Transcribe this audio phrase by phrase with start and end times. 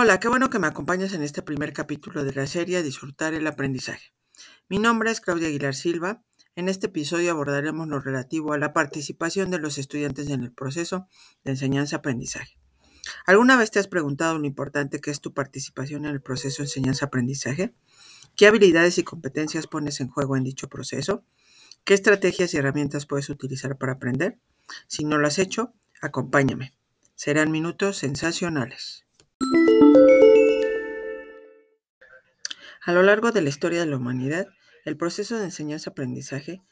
[0.00, 3.44] Hola, qué bueno que me acompañas en este primer capítulo de la serie Disfrutar el
[3.48, 4.12] aprendizaje.
[4.68, 6.22] Mi nombre es Claudia Aguilar Silva.
[6.54, 11.08] En este episodio abordaremos lo relativo a la participación de los estudiantes en el proceso
[11.42, 12.60] de enseñanza-aprendizaje.
[13.26, 16.68] ¿Alguna vez te has preguntado lo importante que es tu participación en el proceso de
[16.68, 17.74] enseñanza-aprendizaje?
[18.36, 21.24] ¿Qué habilidades y competencias pones en juego en dicho proceso?
[21.82, 24.38] ¿Qué estrategias y herramientas puedes utilizar para aprender?
[24.86, 26.72] Si no lo has hecho, acompáñame.
[27.16, 29.07] Serán minutos sensacionales.
[32.88, 34.46] A lo largo de la historia de la humanidad,
[34.86, 36.62] el proceso de enseñanza-aprendizaje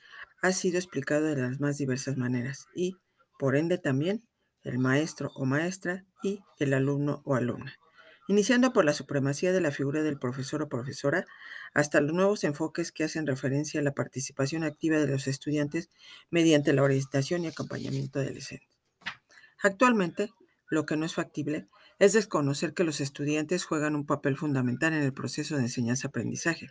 [0.41, 2.97] ha sido explicado de las más diversas maneras y,
[3.39, 4.27] por ende también,
[4.62, 7.77] el maestro o maestra y el alumno o alumna,
[8.29, 11.27] iniciando por la supremacía de la figura del profesor o profesora
[11.75, 15.91] hasta los nuevos enfoques que hacen referencia a la participación activa de los estudiantes
[16.31, 18.69] mediante la orientación y acompañamiento del docente.
[19.62, 20.31] Actualmente,
[20.70, 25.02] lo que no es factible es desconocer que los estudiantes juegan un papel fundamental en
[25.02, 26.69] el proceso de enseñanza-aprendizaje,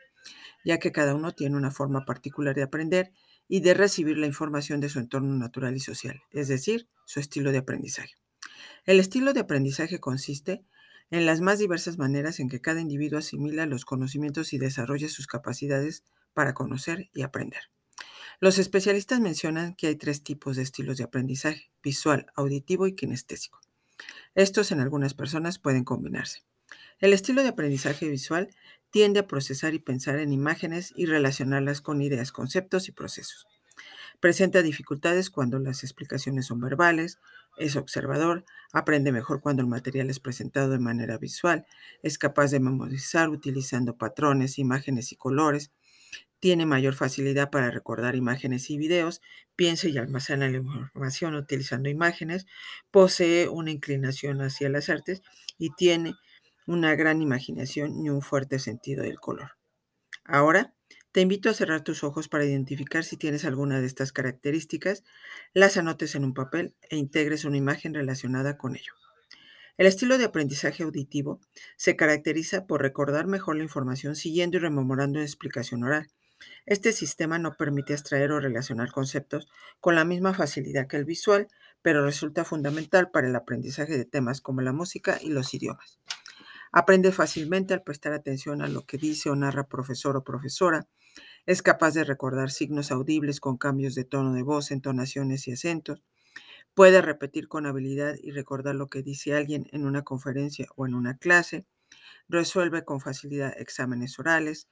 [0.63, 3.11] ya que cada uno tiene una forma particular de aprender
[3.47, 7.51] y de recibir la información de su entorno natural y social, es decir, su estilo
[7.51, 8.13] de aprendizaje.
[8.85, 10.63] El estilo de aprendizaje consiste
[11.11, 15.27] en las más diversas maneras en que cada individuo asimila los conocimientos y desarrolla sus
[15.27, 17.61] capacidades para conocer y aprender.
[18.39, 23.64] Los especialistas mencionan que hay tres tipos de estilos de aprendizaje, visual, auditivo y kinestésico.
[24.35, 26.43] Estos en algunas personas pueden combinarse.
[26.99, 28.49] El estilo de aprendizaje visual
[28.91, 33.47] tiende a procesar y pensar en imágenes y relacionarlas con ideas, conceptos y procesos.
[34.19, 37.19] Presenta dificultades cuando las explicaciones son verbales,
[37.57, 41.65] es observador, aprende mejor cuando el material es presentado de manera visual,
[42.03, 45.71] es capaz de memorizar utilizando patrones, imágenes y colores,
[46.45, 49.19] tiene mayor facilidad para recordar imágenes y videos,
[49.55, 52.45] piensa y almacena la información utilizando imágenes,
[52.91, 55.23] posee una inclinación hacia las artes
[55.57, 56.13] y tiene
[56.67, 59.53] una gran imaginación y un fuerte sentido del color.
[60.23, 60.75] Ahora,
[61.11, 65.03] te invito a cerrar tus ojos para identificar si tienes alguna de estas características,
[65.55, 68.93] las anotes en un papel e integres una imagen relacionada con ello.
[69.77, 71.41] El estilo de aprendizaje auditivo
[71.75, 76.07] se caracteriza por recordar mejor la información siguiendo y rememorando una explicación oral.
[76.65, 79.47] Este sistema no permite extraer o relacionar conceptos
[79.79, 81.47] con la misma facilidad que el visual,
[81.81, 85.99] pero resulta fundamental para el aprendizaje de temas como la música y los idiomas.
[86.71, 90.87] Aprende fácilmente al prestar atención a lo que dice o narra profesor o profesora.
[91.45, 96.03] Es capaz de recordar signos audibles con cambios de tono de voz, entonaciones y acentos.
[96.73, 100.95] Puede repetir con habilidad y recordar lo que dice alguien en una conferencia o en
[100.95, 101.65] una clase.
[102.27, 104.67] Resuelve con facilidad exámenes orales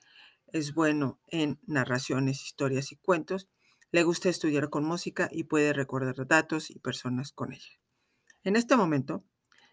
[0.53, 3.49] es bueno en narraciones, historias y cuentos,
[3.91, 7.79] le gusta estudiar con música y puede recordar datos y personas con ella.
[8.43, 9.23] En este momento,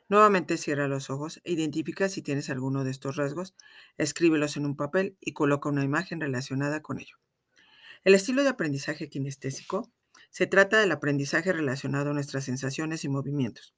[0.09, 3.55] nuevamente cierra los ojos e identifica si tienes alguno de estos rasgos,
[3.99, 7.17] escríbelos en un papel y coloca una imagen relacionada con ello.
[8.03, 9.93] El estilo de aprendizaje kinestésico
[10.31, 13.75] se trata del aprendizaje relacionado a nuestras sensaciones y movimientos.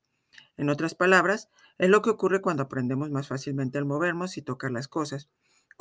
[0.56, 1.48] En otras palabras,
[1.78, 5.28] es lo que ocurre cuando aprendemos más fácilmente al movernos y tocar las cosas,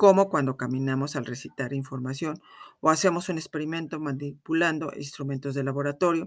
[0.02, 2.42] como cuando caminamos al recitar información
[2.80, 6.26] o hacemos un experimento manipulando instrumentos de laboratorio.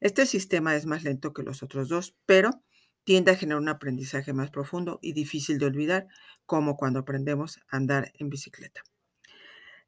[0.00, 2.60] Este sistema es más lento que los otros dos, pero
[3.04, 6.08] tiende a generar un aprendizaje más profundo y difícil de olvidar,
[6.44, 8.82] como cuando aprendemos a andar en bicicleta.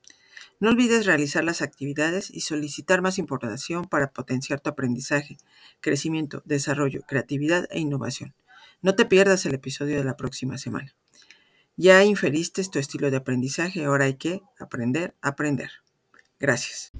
[0.61, 5.35] No olvides realizar las actividades y solicitar más información para potenciar tu aprendizaje,
[5.81, 8.33] crecimiento, desarrollo, creatividad e innovación.
[8.81, 10.95] No te pierdas el episodio de la próxima semana.
[11.75, 15.69] Ya inferiste tu estilo de aprendizaje, ahora hay que aprender aprender.
[16.39, 16.93] Gracias.